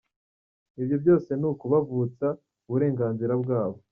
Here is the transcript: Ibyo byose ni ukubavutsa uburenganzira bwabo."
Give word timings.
Ibyo 0.79 0.95
byose 1.03 1.29
ni 1.39 1.45
ukubavutsa 1.51 2.27
uburenganzira 2.67 3.33
bwabo." 3.41 3.77